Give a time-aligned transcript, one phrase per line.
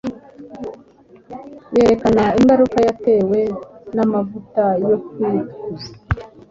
[1.75, 3.39] yerekana ingaruka yatewe
[3.95, 5.91] n'amavuta yo kwitukuza,